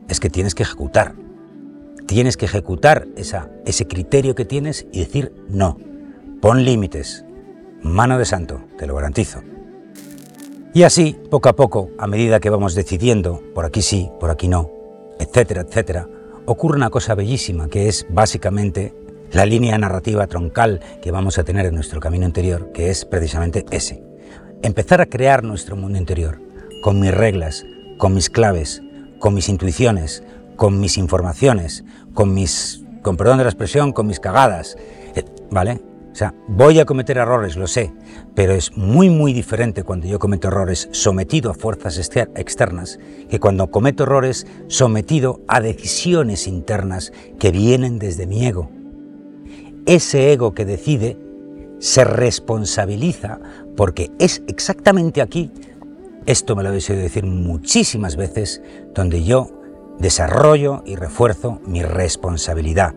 es 0.10 0.20
que 0.20 0.30
tienes 0.30 0.56
que 0.56 0.64
ejecutar. 0.64 1.16
Tienes 2.08 2.38
que 2.38 2.46
ejecutar 2.46 3.08
ese 3.16 3.88
criterio 3.88 4.36
que 4.36 4.46
tienes 4.46 4.86
y 4.92 5.00
decir 5.00 5.34
no. 5.50 5.78
Pon 6.42 6.64
límites. 6.64 7.26
Mano 7.82 8.18
de 8.18 8.26
santo, 8.26 8.62
te 8.78 8.86
lo 8.86 8.96
garantizo. 8.96 9.42
Y 10.74 10.84
así, 10.84 11.18
poco 11.30 11.50
a 11.50 11.56
poco, 11.56 11.90
a 11.98 12.06
medida 12.06 12.40
que 12.40 12.50
vamos 12.50 12.76
decidiendo, 12.76 13.42
por 13.54 13.66
aquí 13.66 13.82
sí, 13.82 14.12
por 14.20 14.30
aquí 14.30 14.48
no, 14.48 14.72
etcétera, 15.20 15.62
etcétera, 15.62 16.10
ocurre 16.46 16.76
una 16.76 16.90
cosa 16.90 17.16
bellísima 17.16 17.70
que 17.70 17.88
es 17.88 18.06
básicamente 18.10 18.94
la 19.32 19.46
línea 19.46 19.78
narrativa 19.78 20.28
troncal 20.28 20.82
que 21.02 21.12
vamos 21.12 21.38
a 21.38 21.44
tener 21.44 21.66
en 21.66 21.76
nuestro 21.76 22.00
camino 22.00 22.26
interior, 22.26 22.72
que 22.72 22.90
es 22.90 23.06
precisamente 23.06 23.66
ese. 23.72 24.04
Empezar 24.62 25.02
a 25.02 25.06
crear 25.06 25.44
nuestro 25.44 25.76
mundo 25.76 25.98
interior, 25.98 26.40
con 26.84 27.00
mis 27.00 27.14
reglas, 27.14 27.66
con 27.98 28.14
mis 28.14 28.30
claves, 28.30 28.82
con 29.20 29.34
mis 29.34 29.50
intuiciones, 29.50 30.24
con 30.56 30.80
mis 30.80 30.98
informaciones, 30.98 31.84
con 32.14 32.34
mis, 32.34 32.84
con 33.02 33.18
perdón 33.18 33.38
de 33.38 33.44
la 33.44 33.50
expresión, 33.50 33.92
con 33.92 34.08
mis 34.08 34.20
cagadas, 34.20 34.78
eh, 35.16 35.24
¿vale? 35.52 35.82
O 36.12 36.18
sea, 36.18 36.34
voy 36.48 36.80
a 36.80 36.86
cometer 36.86 37.18
errores, 37.18 37.58
lo 37.58 37.68
sé, 37.68 37.92
pero 38.36 38.54
es 38.54 38.78
muy 38.78 39.10
muy 39.10 39.34
diferente 39.34 39.84
cuando 39.84 40.08
yo 40.08 40.18
cometo 40.18 40.48
errores 40.48 40.88
sometido 40.94 41.52
a 41.52 41.54
fuerzas 41.54 41.98
externas 41.98 43.00
que 43.30 43.38
cuando 43.42 43.70
cometo 43.70 44.04
errores 44.04 44.48
sometido 44.68 45.42
a 45.50 45.60
decisiones 45.60 46.48
internas 46.48 47.12
que 47.38 47.52
vienen 47.52 48.00
desde 48.00 48.28
mi 48.28 48.46
ego. 48.46 48.70
Ese 49.86 50.32
ego 50.32 50.54
que 50.54 50.64
decide 50.64 51.18
se 51.80 52.06
responsabiliza 52.06 53.42
porque 53.76 54.10
es 54.18 54.42
exactamente 54.48 55.22
aquí, 55.22 55.52
esto 56.26 56.56
me 56.56 56.64
lo 56.64 56.70
habéis 56.70 56.90
oído 56.90 57.04
decir 57.04 57.26
muchísimas 57.26 58.16
veces, 58.16 58.62
donde 58.94 59.24
yo 59.24 59.55
desarrollo 60.00 60.84
y 60.86 60.96
refuerzo 60.96 61.62
mi 61.66 61.84
responsabilidad, 61.84 62.94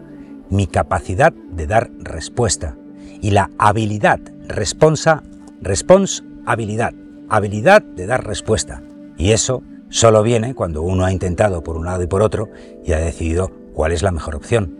mi 0.51 0.67
capacidad 0.67 1.33
de 1.33 1.67
dar 1.67 1.91
respuesta 1.99 2.77
y 3.21 3.31
la 3.31 3.51
habilidad, 3.59 4.21
responsa, 4.47 5.23
response, 5.61 6.23
habilidad, 6.47 6.95
habilidad 7.29 7.83
de 7.83 8.07
dar 8.07 8.27
respuesta. 8.27 8.83
Y 9.17 9.33
eso 9.33 9.63
solo 9.89 10.23
viene 10.23 10.55
cuando 10.55 10.83
uno 10.83 11.05
ha 11.05 11.13
intentado 11.13 11.63
por 11.63 11.77
un 11.77 11.87
lado 11.87 12.03
y 12.03 12.07
por 12.07 12.23
otro 12.23 12.49
y 12.85 12.93
ha 12.93 12.99
decidido 12.99 13.51
cuál 13.75 13.93
es 13.93 14.03
la 14.03 14.13
mejor 14.13 14.37
opción. 14.37 14.77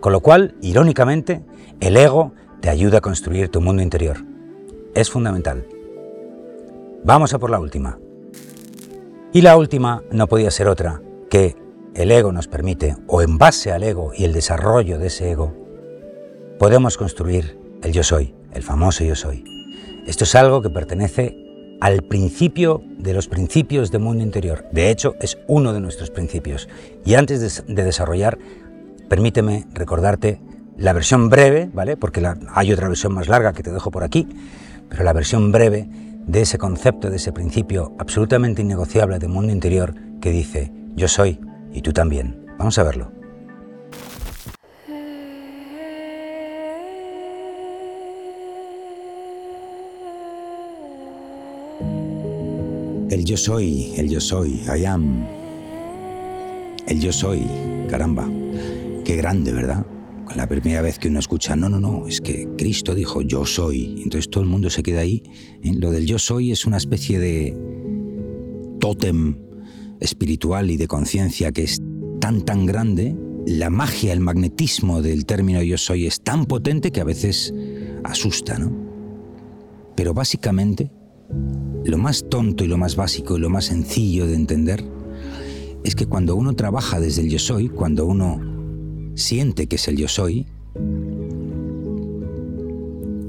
Con 0.00 0.12
lo 0.12 0.20
cual, 0.20 0.54
irónicamente, 0.60 1.42
el 1.80 1.96
ego 1.96 2.32
te 2.60 2.68
ayuda 2.68 2.98
a 2.98 3.02
construir 3.02 3.48
tu 3.48 3.60
mundo 3.60 3.82
interior. 3.82 4.18
Es 4.94 5.10
fundamental. 5.10 5.66
Vamos 7.04 7.34
a 7.34 7.38
por 7.38 7.50
la 7.50 7.60
última. 7.60 7.98
Y 9.32 9.42
la 9.42 9.56
última 9.56 10.02
no 10.10 10.28
podía 10.28 10.50
ser 10.50 10.68
otra 10.68 11.02
que 11.28 11.56
el 11.94 12.10
ego 12.10 12.32
nos 12.32 12.46
permite, 12.46 12.96
o 13.06 13.22
en 13.22 13.38
base 13.38 13.72
al 13.72 13.82
ego 13.82 14.12
y 14.14 14.24
el 14.24 14.32
desarrollo 14.32 14.98
de 14.98 15.06
ese 15.06 15.30
ego, 15.30 15.54
podemos 16.58 16.96
construir 16.96 17.58
el 17.82 17.92
yo 17.92 18.02
soy, 18.02 18.34
el 18.52 18.62
famoso 18.62 19.04
yo 19.04 19.14
soy. 19.14 19.44
Esto 20.06 20.24
es 20.24 20.34
algo 20.34 20.62
que 20.62 20.70
pertenece 20.70 21.46
al 21.80 22.02
principio 22.02 22.82
de 22.98 23.12
los 23.12 23.28
principios 23.28 23.90
del 23.90 24.02
mundo 24.02 24.22
interior. 24.22 24.64
De 24.72 24.90
hecho, 24.90 25.14
es 25.20 25.38
uno 25.46 25.72
de 25.72 25.80
nuestros 25.80 26.10
principios. 26.10 26.68
Y 27.04 27.14
antes 27.14 27.64
de, 27.66 27.82
desarrollar, 27.82 28.38
permíteme 29.08 29.66
recordarte 29.72 30.40
la 30.76 30.92
versión 30.92 31.28
breve, 31.28 31.70
¿vale? 31.72 31.96
Porque 31.96 32.26
hay 32.54 32.72
otra 32.72 32.88
versión 32.88 33.14
más 33.14 33.28
larga 33.28 33.52
que 33.52 33.62
te 33.62 33.72
dejo 33.72 33.90
por 33.90 34.04
aquí, 34.04 34.28
pero 34.88 35.04
la 35.04 35.12
versión 35.12 35.52
breve 35.52 35.88
de 36.26 36.40
ese 36.42 36.58
concepto, 36.58 37.08
de 37.08 37.16
ese 37.16 37.32
principio 37.32 37.94
absolutamente 37.98 38.62
innegociable 38.62 39.18
del 39.18 39.30
mundo 39.30 39.52
interior 39.52 39.94
que 40.20 40.30
dice, 40.30 40.72
yo 40.94 41.08
soy 41.08 41.40
y 41.72 41.82
tú 41.82 41.92
también. 41.92 42.46
Vamos 42.58 42.78
a 42.78 42.82
verlo. 42.82 43.12
El 53.08 53.24
yo 53.24 53.36
soy, 53.36 53.94
el 53.96 54.08
yo 54.08 54.20
soy, 54.20 54.62
I 54.76 54.84
am. 54.84 55.26
El 56.86 57.00
yo 57.00 57.12
soy, 57.12 57.46
caramba. 57.88 58.28
Qué 59.04 59.16
grande, 59.16 59.52
¿verdad? 59.52 59.86
La 60.34 60.46
primera 60.48 60.82
vez 60.82 60.98
que 60.98 61.08
uno 61.08 61.18
escucha, 61.18 61.56
no, 61.56 61.68
no, 61.68 61.80
no, 61.80 62.06
es 62.06 62.20
que 62.20 62.48
Cristo 62.58 62.94
dijo 62.94 63.22
yo 63.22 63.46
soy. 63.46 64.02
Entonces 64.02 64.28
todo 64.28 64.42
el 64.42 64.50
mundo 64.50 64.70
se 64.70 64.82
queda 64.82 65.00
ahí. 65.00 65.22
¿eh? 65.62 65.72
Lo 65.74 65.90
del 65.90 66.06
yo 66.06 66.18
soy 66.18 66.52
es 66.52 66.66
una 66.66 66.76
especie 66.76 67.18
de 67.18 67.56
tótem 68.80 69.38
espiritual 70.00 70.70
y 70.70 70.76
de 70.76 70.88
conciencia 70.88 71.52
que 71.52 71.62
es 71.62 71.80
tan, 72.20 72.42
tan 72.42 72.66
grande. 72.66 73.16
La 73.46 73.70
magia, 73.70 74.12
el 74.12 74.20
magnetismo 74.20 75.00
del 75.00 75.24
término 75.24 75.62
yo 75.62 75.78
soy 75.78 76.06
es 76.06 76.20
tan 76.20 76.46
potente 76.46 76.90
que 76.90 77.00
a 77.00 77.04
veces 77.04 77.54
asusta, 78.04 78.58
¿no? 78.58 78.72
Pero 79.94 80.12
básicamente 80.12 80.90
lo 81.84 81.98
más 81.98 82.28
tonto 82.28 82.64
y 82.64 82.68
lo 82.68 82.76
más 82.76 82.96
básico 82.96 83.36
y 83.36 83.40
lo 83.40 83.48
más 83.48 83.66
sencillo 83.66 84.26
de 84.26 84.34
entender 84.34 84.84
es 85.84 85.94
que 85.94 86.06
cuando 86.06 86.34
uno 86.34 86.54
trabaja 86.54 86.98
desde 86.98 87.22
el 87.22 87.30
yo 87.30 87.38
soy, 87.38 87.68
cuando 87.68 88.06
uno 88.06 88.55
siente 89.16 89.66
que 89.66 89.76
es 89.76 89.88
el 89.88 89.96
yo 89.96 90.06
soy, 90.06 90.46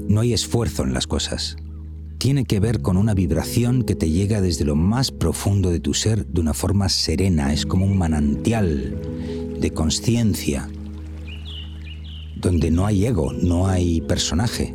no 0.08 0.20
hay 0.20 0.32
esfuerzo 0.32 0.84
en 0.84 0.94
las 0.94 1.06
cosas. 1.06 1.56
Tiene 2.18 2.44
que 2.44 2.60
ver 2.60 2.82
con 2.82 2.96
una 2.96 3.14
vibración 3.14 3.82
que 3.82 3.94
te 3.94 4.10
llega 4.10 4.40
desde 4.40 4.64
lo 4.64 4.76
más 4.76 5.10
profundo 5.10 5.70
de 5.70 5.80
tu 5.80 5.94
ser 5.94 6.26
de 6.26 6.40
una 6.40 6.54
forma 6.54 6.88
serena, 6.88 7.52
es 7.52 7.64
como 7.64 7.86
un 7.86 7.96
manantial 7.96 9.00
de 9.60 9.70
conciencia, 9.70 10.68
donde 12.36 12.70
no 12.70 12.86
hay 12.86 13.06
ego, 13.06 13.32
no 13.32 13.66
hay 13.66 14.00
personaje. 14.00 14.74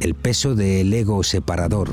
El 0.00 0.14
peso 0.14 0.54
del 0.54 0.92
ego 0.92 1.22
separador 1.22 1.90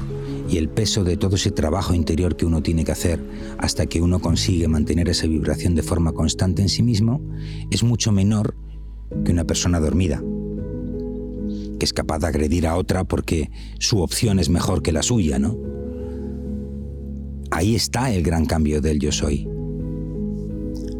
y 0.49 0.57
el 0.57 0.69
peso 0.69 1.03
de 1.03 1.17
todo 1.17 1.35
ese 1.35 1.51
trabajo 1.51 1.93
interior 1.93 2.35
que 2.35 2.45
uno 2.45 2.61
tiene 2.61 2.83
que 2.83 2.91
hacer 2.91 3.23
hasta 3.57 3.85
que 3.87 4.01
uno 4.01 4.19
consigue 4.19 4.67
mantener 4.67 5.09
esa 5.09 5.27
vibración 5.27 5.75
de 5.75 5.83
forma 5.83 6.13
constante 6.13 6.61
en 6.61 6.69
sí 6.69 6.83
mismo 6.83 7.21
es 7.71 7.83
mucho 7.83 8.11
menor 8.11 8.55
que 9.23 9.31
una 9.31 9.45
persona 9.45 9.79
dormida, 9.79 10.21
que 11.79 11.85
es 11.85 11.93
capaz 11.93 12.19
de 12.19 12.27
agredir 12.27 12.67
a 12.67 12.75
otra 12.75 13.03
porque 13.03 13.49
su 13.79 14.01
opción 14.01 14.39
es 14.39 14.49
mejor 14.49 14.81
que 14.81 14.91
la 14.91 15.03
suya, 15.03 15.39
¿no? 15.39 15.57
Ahí 17.51 17.75
está 17.75 18.13
el 18.13 18.23
gran 18.23 18.45
cambio 18.45 18.81
del 18.81 18.99
yo 18.99 19.11
soy. 19.11 19.47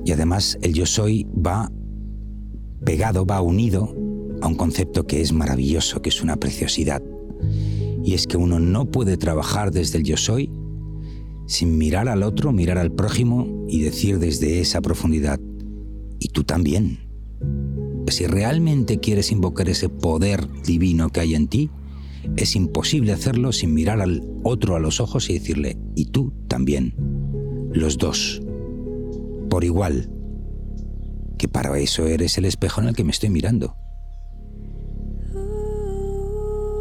Y 0.05 0.11
además 0.11 0.57
el 0.61 0.73
yo 0.73 0.85
soy 0.85 1.25
va 1.25 1.71
pegado, 2.83 3.25
va 3.25 3.41
unido 3.41 3.93
a 4.41 4.47
un 4.47 4.55
concepto 4.55 5.07
que 5.07 5.21
es 5.21 5.33
maravilloso, 5.33 6.01
que 6.01 6.09
es 6.09 6.21
una 6.21 6.35
preciosidad 6.37 7.01
y 8.05 8.13
es 8.13 8.27
que 8.27 8.38
uno 8.38 8.59
no 8.59 8.85
puede 8.85 9.17
trabajar 9.17 9.71
desde 9.71 9.97
el 9.97 10.03
yo 10.03 10.15
soy 10.15 10.51
sin 11.47 11.77
mirar 11.77 12.07
al 12.07 12.24
otro, 12.24 12.51
mirar 12.51 12.77
al 12.77 12.91
prójimo 12.91 13.65
y 13.67 13.81
decir 13.81 14.19
desde 14.19 14.62
esa 14.62 14.81
profundidad, 14.81 15.39
y 16.19 16.29
tú 16.29 16.43
también. 16.43 17.00
Si 18.07 18.27
realmente 18.27 19.00
quieres 19.00 19.31
invocar 19.31 19.69
ese 19.69 19.89
poder 19.89 20.47
divino 20.63 21.09
que 21.09 21.19
hay 21.19 21.35
en 21.35 21.47
ti, 21.47 21.69
es 22.38 22.55
imposible 22.55 23.12
hacerlo 23.12 23.51
sin 23.51 23.74
mirar 23.74 24.01
al 24.01 24.24
otro 24.43 24.75
a 24.75 24.79
los 24.79 25.00
ojos 25.00 25.29
y 25.29 25.33
decirle, 25.33 25.77
y 25.95 26.05
tú 26.05 26.33
también. 26.47 26.95
Los 27.74 27.97
dos. 27.97 28.41
Por 29.50 29.63
igual. 29.63 30.12
Que 31.38 31.47
para 31.47 31.77
eso 31.79 32.07
eres 32.07 32.38
el 32.38 32.45
espejo 32.45 32.81
en 32.81 32.88
el 32.88 32.95
que 32.95 33.03
me 33.03 33.12
estoy 33.12 33.29
mirando. 33.29 33.75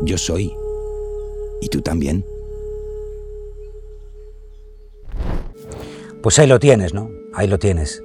Yo 0.05 0.19
soy 0.19 0.53
¿Y 1.65 1.69
tú 1.69 1.81
también? 1.81 2.27
Pues 6.23 6.39
ahí 6.39 6.47
lo 6.47 6.59
tienes, 6.59 6.93
¿no? 6.93 7.11
Ahí 7.33 7.49
lo 7.49 7.59
tienes. 7.59 8.03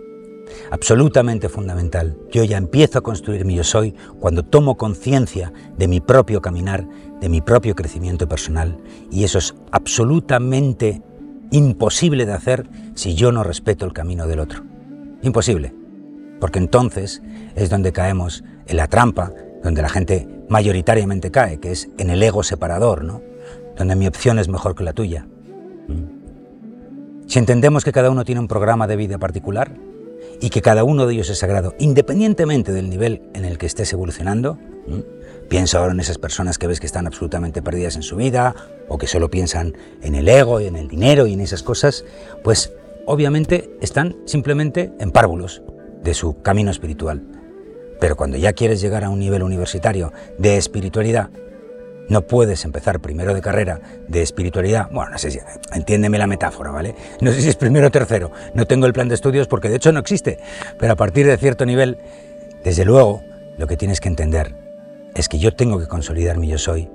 Absolutamente 0.72 1.50
fundamental. 1.50 2.18
Yo 2.32 2.46
ya 2.46 2.58
empiezo 2.58 3.00
a 3.00 3.02
construir 3.02 3.44
mi 3.44 3.56
yo 3.56 3.66
soy 3.66 3.94
cuando 4.18 4.44
tomo 4.44 4.78
conciencia 4.78 5.52
de 5.78 5.90
mi 5.90 6.00
propio 6.00 6.42
caminar, 6.42 6.88
de 7.20 7.28
mi 7.28 7.42
propio 7.42 7.76
crecimiento 7.76 8.30
personal. 8.30 8.78
Y 9.12 9.26
eso 9.26 9.40
es 9.40 9.54
absolutamente 9.72 11.02
imposible 11.52 12.26
de 12.26 12.32
hacer 12.32 12.66
si 12.96 13.14
yo 13.14 13.34
no 13.34 13.44
respeto 13.44 13.86
el 13.86 13.92
camino 13.92 14.26
del 14.26 14.40
otro. 14.40 14.64
Imposible. 15.22 15.76
Porque 16.40 16.60
entonces 16.60 17.22
es 17.56 17.70
donde 17.70 17.92
caemos 17.92 18.42
en 18.68 18.78
la 18.78 18.88
trampa, 18.88 19.34
donde 19.64 19.82
la 19.82 19.90
gente 19.90 20.30
mayoritariamente 20.48 21.30
cae, 21.30 21.60
que 21.60 21.74
es 21.74 21.90
en 21.98 22.10
el 22.10 22.24
ego 22.24 22.44
separador, 22.44 23.04
¿no? 23.04 23.22
Donde 23.80 23.96
mi 23.96 24.08
opción 24.08 24.38
es 24.40 24.50
mejor 24.50 24.76
que 24.76 24.84
la 24.84 24.92
tuya. 24.94 25.26
Si 27.28 27.40
entendemos 27.40 27.86
que 27.86 27.94
cada 27.94 28.12
uno 28.12 28.26
tiene 28.26 28.42
un 28.42 28.50
programa 28.50 28.88
de 28.88 28.98
vida 28.98 29.18
particular 29.18 29.72
y 30.42 30.50
que 30.50 30.62
cada 30.62 30.84
uno 30.84 31.08
de 31.08 31.14
ellos 31.14 31.30
es 31.30 31.40
sagrado, 31.40 31.74
independientemente 31.80 32.74
del 32.74 32.90
nivel 32.90 33.24
en 33.34 33.46
el 33.46 33.58
que 33.58 33.66
estés 33.66 33.92
evolucionando, 33.94 34.60
piensa 35.48 35.80
ahora 35.80 35.94
en 35.94 36.02
esas 36.02 36.18
personas 36.18 36.58
que 36.58 36.68
ves 36.68 36.82
que 36.82 36.88
están 36.88 37.08
absolutamente 37.08 37.62
perdidas 37.62 37.96
en 37.96 38.04
su 38.04 38.18
vida 38.18 38.54
o 38.90 38.98
que 38.98 39.08
solo 39.08 39.30
piensan 39.32 39.78
en 40.02 40.14
el 40.14 40.28
ego 40.28 40.60
y 40.60 40.68
en 40.68 40.76
el 40.76 40.90
dinero 40.90 41.26
y 41.26 41.34
en 41.34 41.40
esas 41.40 41.64
cosas, 41.64 42.04
pues 42.44 42.74
obviamente 43.06 43.78
están 43.80 44.18
simplemente 44.26 44.92
en 45.00 45.12
párvulos 45.12 45.62
de 46.04 46.14
su 46.14 46.42
camino 46.42 46.70
espiritual. 46.70 47.24
Pero 48.02 48.18
cuando 48.18 48.36
ya 48.38 48.52
quieres 48.52 48.82
llegar 48.82 49.06
a 49.06 49.10
un 49.10 49.20
nivel 49.20 49.42
universitario 49.42 50.12
de 50.38 50.58
espiritualidad 50.58 51.30
no 52.10 52.24
puedes 52.24 52.66
empezar 52.66 53.00
primero 53.00 53.34
de 53.34 53.42
carrera 53.42 53.80
de 54.08 54.22
espiritualidad. 54.22 54.90
Bueno, 54.92 55.12
no 55.12 55.18
sé 55.18 55.32
si, 55.32 55.40
entiéndeme 55.74 56.18
la 56.18 56.28
metáfora, 56.28 56.72
¿vale? 56.72 56.96
No 57.22 57.32
sé 57.32 57.42
si 57.42 57.50
es 57.50 57.56
primero 57.56 57.88
o 57.88 57.92
tercero. 57.92 58.32
No 58.54 58.66
tengo 58.66 58.86
el 58.86 58.94
plan 58.94 59.08
de 59.08 59.16
estudios 59.16 59.48
porque 59.48 59.70
de 59.70 59.78
hecho 59.78 59.92
no 59.92 60.00
existe. 60.00 60.40
Pero 60.78 60.94
a 60.94 60.96
partir 60.96 61.26
de 61.28 61.38
cierto 61.38 61.66
nivel, 61.66 61.98
desde 62.64 62.84
luego, 62.84 63.22
lo 63.58 63.68
que 63.68 63.78
tienes 63.78 64.02
que 64.02 64.10
entender 64.10 64.56
es 65.16 65.30
que 65.30 65.40
yo 65.40 65.56
tengo 65.56 65.80
que 65.80 65.88
consolidar 65.88 66.38
mi 66.38 66.48
yo 66.48 66.58
soy 66.58 66.90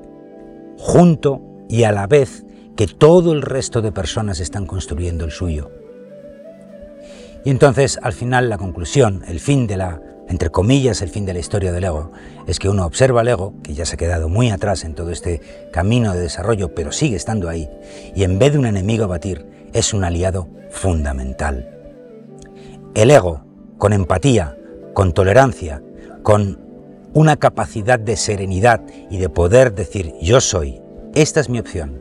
junto 0.78 1.40
y 1.68 1.84
a 1.84 1.92
la 1.92 2.06
vez 2.06 2.44
que 2.76 2.86
todo 2.86 3.32
el 3.32 3.42
resto 3.42 3.82
de 3.82 3.92
personas 3.92 4.40
están 4.40 4.66
construyendo 4.66 5.24
el 5.24 5.30
suyo. 5.30 5.70
Y 7.44 7.50
entonces, 7.50 7.98
al 8.02 8.12
final, 8.12 8.48
la 8.48 8.58
conclusión, 8.58 9.22
el 9.28 9.38
fin 9.38 9.66
de 9.66 9.76
la, 9.76 10.00
entre 10.28 10.50
comillas, 10.50 11.02
el 11.02 11.10
fin 11.10 11.26
de 11.26 11.34
la 11.34 11.40
historia 11.40 11.72
del 11.72 11.84
ego, 11.84 12.12
es 12.46 12.58
que 12.58 12.68
uno 12.68 12.86
observa 12.86 13.20
al 13.20 13.28
ego, 13.28 13.54
que 13.62 13.74
ya 13.74 13.84
se 13.84 13.94
ha 13.94 13.98
quedado 13.98 14.28
muy 14.28 14.50
atrás 14.50 14.84
en 14.84 14.94
todo 14.94 15.10
este 15.10 15.40
camino 15.72 16.12
de 16.14 16.20
desarrollo, 16.20 16.74
pero 16.74 16.92
sigue 16.92 17.16
estando 17.16 17.48
ahí, 17.48 17.68
y 18.14 18.24
en 18.24 18.38
vez 18.38 18.52
de 18.52 18.58
un 18.58 18.66
enemigo 18.66 19.04
a 19.04 19.08
batir, 19.08 19.46
es 19.72 19.92
un 19.92 20.04
aliado 20.04 20.48
fundamental. 20.70 21.68
El 22.94 23.10
ego, 23.10 23.44
con 23.78 23.92
empatía, 23.92 24.56
con 24.94 25.12
tolerancia, 25.12 25.82
con 26.22 26.60
una 27.12 27.36
capacidad 27.36 27.98
de 27.98 28.16
serenidad 28.16 28.82
y 29.10 29.18
de 29.18 29.28
poder 29.28 29.74
decir 29.74 30.14
yo 30.20 30.40
soy, 30.40 30.80
esta 31.14 31.40
es 31.40 31.48
mi 31.48 31.58
opción, 31.58 32.00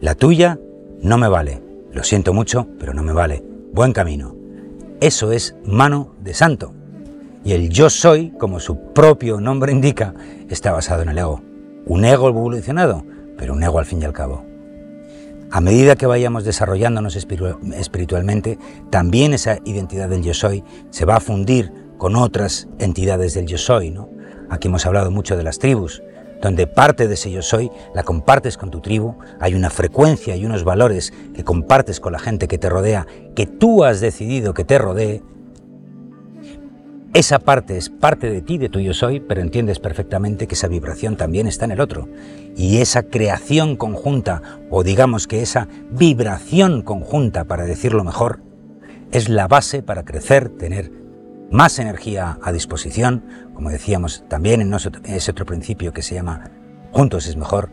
la 0.00 0.14
tuya 0.14 0.58
no 1.00 1.18
me 1.18 1.28
vale, 1.28 1.62
lo 1.92 2.02
siento 2.02 2.32
mucho, 2.32 2.66
pero 2.78 2.94
no 2.94 3.02
me 3.02 3.12
vale, 3.12 3.44
buen 3.72 3.92
camino. 3.92 4.34
Eso 5.00 5.32
es 5.32 5.56
mano 5.64 6.14
de 6.20 6.34
santo. 6.34 6.74
Y 7.44 7.52
el 7.52 7.70
yo 7.70 7.90
soy, 7.90 8.30
como 8.38 8.60
su 8.60 8.92
propio 8.92 9.40
nombre 9.40 9.72
indica, 9.72 10.14
está 10.48 10.72
basado 10.72 11.02
en 11.02 11.08
el 11.08 11.18
ego. 11.18 11.42
Un 11.86 12.04
ego 12.04 12.28
evolucionado, 12.28 13.04
pero 13.36 13.54
un 13.54 13.62
ego 13.62 13.78
al 13.78 13.86
fin 13.86 14.00
y 14.00 14.04
al 14.04 14.12
cabo. 14.12 14.44
A 15.50 15.60
medida 15.60 15.96
que 15.96 16.06
vayamos 16.06 16.44
desarrollándonos 16.44 17.16
espiritualmente, 17.16 18.58
también 18.90 19.34
esa 19.34 19.58
identidad 19.64 20.08
del 20.08 20.22
yo 20.22 20.34
soy 20.34 20.64
se 20.90 21.04
va 21.04 21.16
a 21.16 21.20
fundir 21.20 21.72
con 21.98 22.16
otras 22.16 22.68
entidades 22.78 23.34
del 23.34 23.46
yo 23.46 23.58
soy. 23.58 23.90
¿no? 23.90 24.08
Aquí 24.48 24.68
hemos 24.68 24.86
hablado 24.86 25.10
mucho 25.10 25.36
de 25.36 25.42
las 25.42 25.58
tribus, 25.58 26.02
donde 26.40 26.66
parte 26.66 27.06
de 27.06 27.14
ese 27.14 27.30
yo 27.30 27.42
soy 27.42 27.70
la 27.94 28.02
compartes 28.02 28.56
con 28.56 28.70
tu 28.70 28.80
tribu, 28.80 29.16
hay 29.40 29.54
una 29.54 29.68
frecuencia 29.68 30.36
y 30.36 30.44
unos 30.44 30.64
valores 30.64 31.12
que 31.34 31.44
compartes 31.44 32.00
con 32.00 32.12
la 32.12 32.18
gente 32.18 32.48
que 32.48 32.58
te 32.58 32.68
rodea, 32.68 33.06
que 33.34 33.46
tú 33.46 33.84
has 33.84 34.00
decidido 34.00 34.54
que 34.54 34.64
te 34.64 34.78
rodee, 34.78 35.22
esa 37.14 37.38
parte 37.38 37.76
es 37.76 37.90
parte 37.90 38.30
de 38.30 38.40
ti, 38.40 38.56
de 38.56 38.70
tu 38.70 38.80
yo 38.80 38.94
soy, 38.94 39.20
pero 39.20 39.42
entiendes 39.42 39.78
perfectamente 39.78 40.46
que 40.46 40.54
esa 40.54 40.68
vibración 40.68 41.16
también 41.16 41.46
está 41.46 41.66
en 41.66 41.72
el 41.72 41.80
otro. 41.80 42.08
Y 42.56 42.78
esa 42.78 43.02
creación 43.02 43.76
conjunta, 43.76 44.40
o 44.70 44.82
digamos 44.82 45.26
que 45.26 45.42
esa 45.42 45.68
vibración 45.90 46.80
conjunta, 46.80 47.44
para 47.44 47.64
decirlo 47.64 48.02
mejor, 48.02 48.40
es 49.10 49.28
la 49.28 49.46
base 49.46 49.82
para 49.82 50.04
crecer, 50.04 50.48
tener 50.48 50.90
más 51.50 51.78
energía 51.78 52.38
a 52.42 52.50
disposición, 52.50 53.24
como 53.52 53.68
decíamos 53.68 54.24
también 54.28 54.62
en 54.62 54.72
ese 54.72 55.30
otro 55.30 55.44
principio 55.44 55.92
que 55.92 56.00
se 56.00 56.14
llama 56.14 56.50
juntos 56.92 57.26
es 57.26 57.36
mejor, 57.36 57.68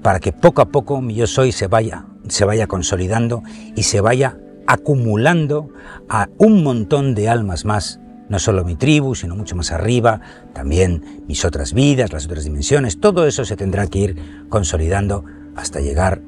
para 0.00 0.20
que 0.20 0.32
poco 0.32 0.62
a 0.62 0.66
poco 0.66 1.00
mi 1.00 1.14
yo 1.14 1.26
soy 1.26 1.50
se 1.50 1.66
vaya, 1.66 2.06
se 2.28 2.44
vaya 2.44 2.68
consolidando 2.68 3.42
y 3.74 3.82
se 3.82 4.00
vaya 4.00 4.38
acumulando 4.68 5.70
a 6.08 6.28
un 6.38 6.62
montón 6.62 7.16
de 7.16 7.28
almas 7.28 7.64
más, 7.64 7.98
no 8.30 8.38
solo 8.38 8.64
mi 8.64 8.76
tribu, 8.76 9.14
sino 9.14 9.36
mucho 9.36 9.54
más 9.56 9.72
arriba, 9.72 10.22
también 10.54 11.22
mis 11.28 11.44
otras 11.44 11.74
vidas, 11.74 12.12
las 12.12 12.24
otras 12.24 12.44
dimensiones, 12.44 12.98
todo 12.98 13.26
eso 13.26 13.44
se 13.44 13.56
tendrá 13.56 13.86
que 13.88 13.98
ir 13.98 14.16
consolidando 14.48 15.24
hasta 15.54 15.80
llegar 15.80 16.22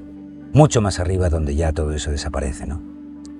mucho 0.53 0.83
más 0.83 0.99
arriba 0.99 1.31
donde 1.31 1.55
ya 1.55 1.73
todo 1.73 1.93
eso 1.93 2.11
desaparece, 2.11 2.67
¿no? 2.67 2.83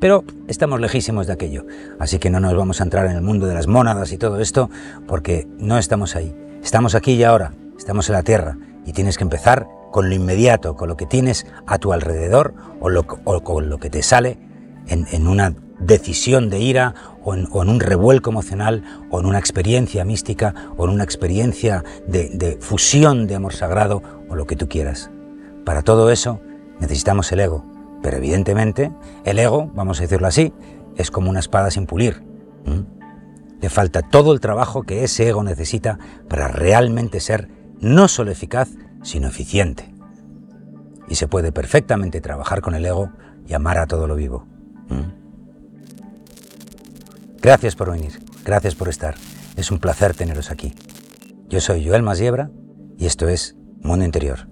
Pero 0.01 0.25
estamos 0.49 0.81
lejísimos 0.81 1.27
de 1.27 1.35
aquello, 1.35 1.67
así 1.99 2.19
que 2.19 2.31
no 2.31 2.41
nos 2.41 2.57
vamos 2.57 2.81
a 2.81 2.85
entrar 2.85 3.07
en 3.07 3.17
el 3.17 3.23
mundo 3.23 3.47
de 3.47 3.55
las 3.55 3.67
mónadas 3.67 4.13
y 4.13 4.19
todo 4.19 4.41
esto, 4.41 4.71
porque 5.07 5.47
no 5.59 5.79
estamos 5.79 6.17
ahí. 6.17 6.35
Estamos 6.63 6.95
aquí 6.95 7.13
y 7.13 7.25
ahora, 7.25 7.53
estamos 7.77 8.09
en 8.09 8.15
la 8.15 8.23
Tierra, 8.23 8.57
y 8.85 8.93
tienes 8.93 9.17
que 9.17 9.25
empezar 9.25 9.69
con 9.91 10.09
lo 10.09 10.15
inmediato, 10.15 10.75
con 10.75 10.89
lo 10.89 10.97
que 10.97 11.07
tienes 11.07 11.47
a 11.67 11.79
tu 11.79 11.93
alrededor 11.93 12.55
o, 12.81 13.41
con 13.43 13.69
lo 13.69 13.79
que 13.79 13.91
te 13.91 14.03
sale 14.03 14.39
en, 14.89 15.27
una 15.29 15.55
decisión 15.83 16.49
de 16.49 16.61
ira 16.61 16.95
o 17.25 17.35
en, 17.35 17.49
un 17.53 17.81
revuelco 17.81 18.31
emocional 18.31 18.83
o 19.11 19.21
en 19.21 19.27
una 19.27 19.39
experiencia 19.39 20.05
mística 20.05 20.55
o 20.77 20.85
en 20.85 20.91
una 20.91 21.05
experiencia 21.05 21.85
de, 22.07 22.59
fusión 22.61 23.27
de 23.27 23.35
amor 23.35 23.53
sagrado 23.53 24.03
o 24.29 24.37
lo 24.37 24.47
que 24.47 24.57
tú 24.57 24.69
quieras. 24.69 25.11
Para 25.65 25.83
todo 25.83 26.11
eso 26.11 26.41
necesitamos 26.81 27.31
el 27.33 27.41
ego, 27.41 27.65
pero 28.03 28.17
evidentemente 28.17 28.93
el 29.25 29.39
ego, 29.39 29.71
vamos 29.75 29.99
a 29.99 30.03
decirlo 30.03 30.27
así, 30.27 30.53
es 30.97 31.11
como 31.11 31.31
una 31.31 31.41
espada 31.41 31.71
sin 31.71 31.87
pulir. 31.87 32.23
Le 33.61 33.69
falta 33.69 34.03
todo 34.03 34.33
el 34.33 34.41
trabajo 34.41 34.83
que 34.83 35.05
ese 35.05 35.29
ego 35.29 35.43
necesita 35.43 35.99
para 36.29 36.49
realmente 36.49 37.21
ser 37.21 37.49
no 37.81 38.09
solo 38.09 38.31
eficaz, 38.31 38.71
sino 39.03 39.29
eficiente. 39.29 39.93
Y 41.09 41.17
se 41.17 41.29
puede 41.29 41.53
perfectamente 41.53 42.21
trabajar 42.21 42.61
con 42.61 42.75
el 42.75 42.85
ego 42.85 43.11
y 43.47 43.55
amar 43.55 43.79
a 43.79 43.87
todo 43.87 44.07
lo 44.07 44.17
vivo. 44.17 44.47
Gracias 47.43 47.75
por 47.75 47.91
venir, 47.91 48.21
gracias 48.45 48.77
por 48.77 48.89
estar. 48.89 49.17
Es 49.57 49.73
un 49.73 49.81
placer 49.81 50.15
teneros 50.15 50.53
aquí. 50.53 50.75
Yo 51.49 51.61
soy 51.61 51.85
Joel 51.85 52.05
Masiebra 52.05 52.53
y 52.97 53.07
esto 53.07 53.29
es 53.29 53.57
Mundo 53.81 54.05
Interior. 54.05 54.52